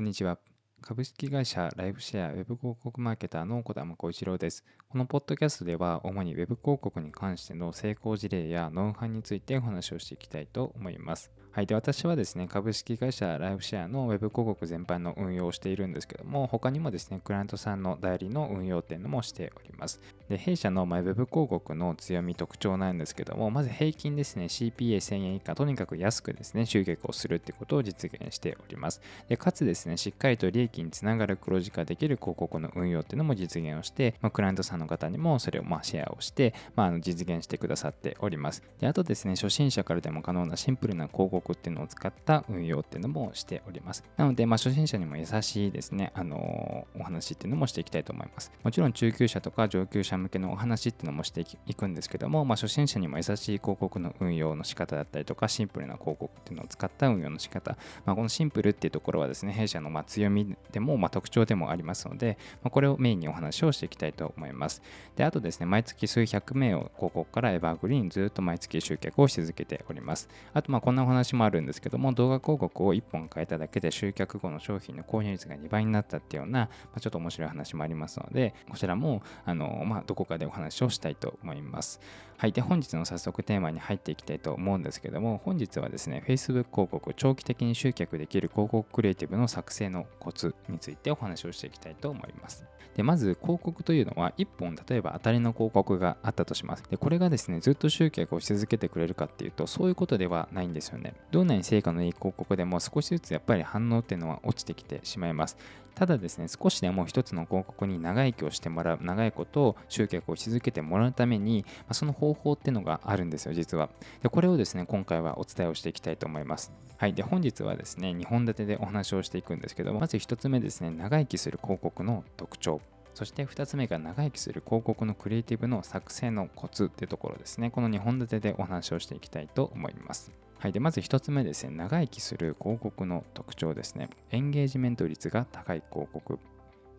[0.00, 0.38] こんにちは。
[0.80, 4.64] 株式会社ライフシェアウェブ広告マーケターの小玉浩一郎です。
[4.88, 11.30] このポッドキャストでは主にウェブ広告に関しての成功事例やノウハウについてお話をしていきたいと思います。
[11.52, 11.66] はい。
[11.66, 20.00] で、私はですね、株式会社ライフシェアの Web 広告全般の運用をしているんですけども、他にもですね、クライアントさんの代理の運用っていうのもしております。
[20.28, 29.00] で、弊社の Web 広告の強み、特徴なんですけども、まず平均ですね、CPA1000 円以下、とにかく安くですね、集客をするってことを実現しております。
[29.28, 38.62] で、かつですね、しっかりと利益につながる黒字化できる広告の運用っていうのも実現をして、まあ、クライアントさんの方にもそれをまシェアをして、まあ、あの実現してくださっております。
[38.78, 44.04] で、あとですね、初心者からでも可能なシンプルな広告っていうのを使った運用っていうのもしております。
[44.16, 48.52] なので、まあ、初心者にも優しいですね、あの、お話っていうのもしていきたいと思います。
[48.62, 64.82] もちろん中級者とか上級者向けのお話っていうのもしていくんですけども、まあ、初心者にも優しい広告の運用の仕方だったりとか、シンプルな広告っていうのを使った運用の仕方、まあ、このシンプルっていうところはですね、弊社のま強みでも、ま特徴でもありますので、ま、これをメインにお話をしていきたいと思います。
[65.16, 70.28] で、あとですね、毎月数百名を広告からエバーグリーンずっと毎月集客をし続けております。
[70.52, 82.00] あと、まあこんなお話もあるんですけども、動画広告をを1本変えただけで集客後の商品の購入率が2倍になったっていうような、まあ、ちょっと面白い話もありますので、こちらもあの、まあ、どこかでお話をしたいと思います。
[82.40, 82.52] はい。
[82.52, 92.64] で、本日の早速テーマに入っていきたいと思うんですけども、本日はですね、Facebook 広告、長期的に集客できる広告クリエイティブの作成のコツについてお話をしていきたいと思います。
[92.96, 96.84] で、まず広告というのは1本例えば当たりの広告があったとします。
[96.90, 101.12] で、これがですね、ずっと集客をし続けてくれるかっていうと、そういうことではないんですよね。
[101.32, 105.58] どんなに成果のいい広告でも少しずつやっぱり反応っていうのは落ちてきてしまいます。
[105.94, 113.90] ただですね、少しでも一つの広告に長生きをしてもらう、長いことを集客をし続けてもらうために、まあ、その方方法っていうのがあるんですよ、実は。
[114.22, 116.72] で、これをですね、今回はお伝えをしていきたいと思います。
[116.96, 117.14] はい。
[117.14, 122.80] で、本日はですね、2本立てでお話をしていくんですけども、まず1つ目ですね、長生きする広告の特徴。
[123.14, 127.70] そして2つ目が長生きする広告のクリエイティブの作成のコツってところですね。
[127.70, 130.32] この2本立てでお話をしていきたいと思います。
[130.58, 134.10] はい、でまず1つ目ですね、長生きする広告の特徴ですね。
[134.30, 136.38] エンゲージメント率が高い広告。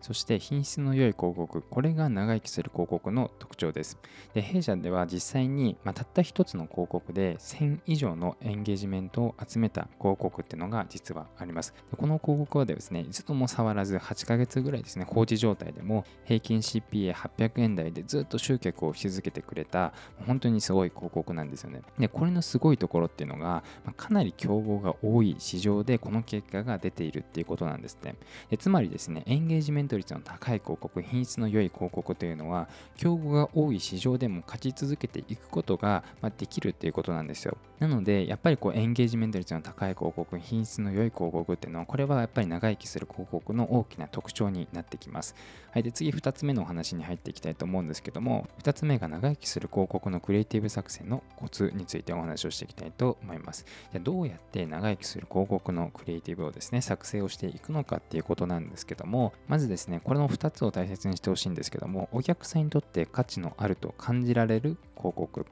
[0.02, 3.98] そして品質の良い広告、これが長生きする広告の特徴です。
[4.34, 11.72] で弊社では実際に、まあ、たった一つの広告で1000以上のエンゲージメントを集めた広告っていうのが実はあります。
[11.90, 19.92] でこの広告はですね、一度も触らず8ヶ月ぐらいですね、放置状態でも平均 CPA800 円台でずっと集客をし続けてくれた、
[20.26, 21.82] 本当にすごい広告なんですよね。
[21.98, 28.16] で、これのすごいところっていうのが、まあ、かなり競合が多い市場でこの結果が出ているっていうことなんですね。
[28.50, 36.04] でつまりですね、エンゲージメント率の高い広告、品質の良い広告というのは、競合が多い市場でも勝ち続けていくことが
[36.38, 37.56] できるっていうことなんですよ。
[37.78, 45.34] なので、やっぱりこうエンゲージメント率の高い広告、品質の良い広告っていうのは、これはやっぱり長生きする広告の大きな特徴になってきます。
[45.72, 53.66] はい、で次、2つ目のお話に入っていきたいと思うんですけども、2つ目が長生きする広告のクリエイティブ作戦のコツについてお話をしていきたいと思います。
[53.90, 65.46] じゃどうやって長生きする広告のクリエイティブをですね、作成をしていくのかっていうことなんですけども、まずですね、ですねこれの2つを大切にしてほしいんですけども、お客さんにとって価値のあると感じられる広告。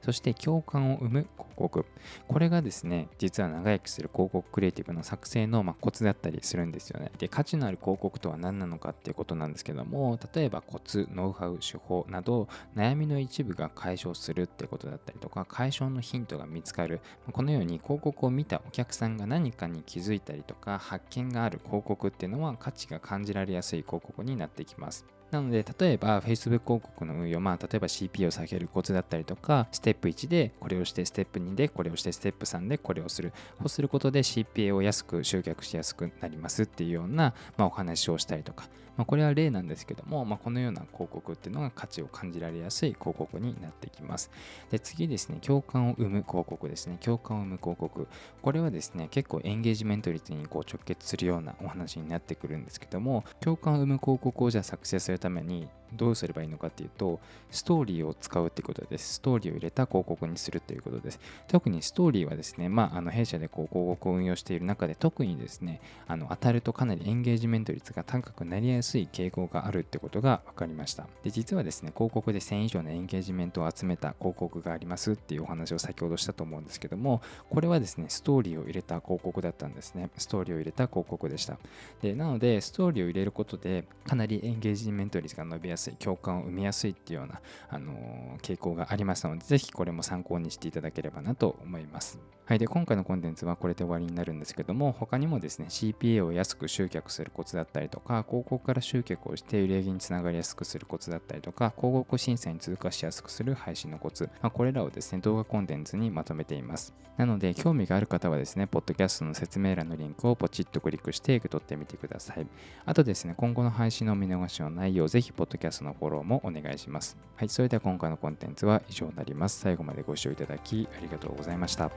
[0.00, 1.86] そして共感を生む広告。
[2.26, 7.12] これがですね、実は長生きする広告クリエイティブの作成のまコツだったりするんですよね。
[7.18, 17.00] で、価値のある広告とは何なのかっていうことなんですけども、例えばコツ、ノウハウ、手法など、悩みの一部が解消するってことだったりとか、解消のヒントが見つかる。
[17.30, 25.06] このように広告を見たお客さんが何かに気づいたりとか、発見がある広告っていうのは価値が感じられやすい広告になってきます。
[25.32, 33.32] なので、例えば Facebook 広告の運用、まあ、例えば CP を下げるコツだったりとか、ステップ1でこれをして、ステップ2でこれをして、ステップ3でこれをする。
[33.58, 44.30] こうすることで CPA を安く集客しやすくなりますっていうような、まあ、お話をしたりとか、まあ、これは例なんですけども、まあ、このような広告っていうのが価値を感じられやすい広告になってきます。
[44.70, 46.98] で次ですね、共感を生む広告ですね。
[47.00, 48.06] 共感を生む広告。
[48.42, 57.20] これはですね、結構エンゲージメント率にこう直結するようなお話になってくるんですけども、共感を生む広告をじゃあ作成するためにどうすればいいのかっていうと、
[57.50, 59.14] ストーリーを使うってことです。
[59.14, 61.20] ストーリーを入れた広告にするっていうことです。
[61.48, 71.06] 特にストーリーはですね、まあ、あの弊社でこう広告を運用している中で特にですね、あの当たるとかなりエンゲージメント率が高くなりやすい傾向があるってことが分かりました。
[71.22, 77.20] で、実はですね、広告で1000以上のエンゲージメントを集めた広告がありますっていうお話を先ほどしたと思うんですけども、
[77.50, 80.10] これはですね、ストーリーを入れた広告だったんですね。
[80.16, 81.58] ストーリーを入れた広告でした。
[82.00, 92.18] で、なので、ストーリーを入れることで、かなりエンゲージメント率が伸びやすい共感を生みやすいっていうような、あの傾向がありますのでぜひこれも参考にしていただければなと思います。
[92.44, 106.92] はい、で今回のコンテンツはこれで終わりになるんですけども他にもですね CPA を安く集客するコツだったりとか広告から集客をして売り上げにつながりやすくするコツだったりとか広告審査に通過しやすくする配信のコツ、まあ、これらをですね動画コンテンツにまとめています。
[107.16, 112.46] なので興味がある方はですねポッドキャストの説明欄のリンクをポチッとクリックして受け取ってみてください。
[112.84, 117.16] あとですね今後の配信の見逃しのないようぜひポッドキャストのフォローもお願いします。
[117.36, 119.60] はいそれでは今回のコンテンツは以上になります。
[119.60, 121.90] 最後までご視聴いただきありがとうございました。